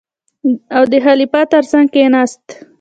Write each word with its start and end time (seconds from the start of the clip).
او 0.75 0.83
د 0.91 0.93
خلیفه 1.05 1.41
تر 1.53 1.63
څنګ 1.71 1.87
کېناست. 1.93 2.45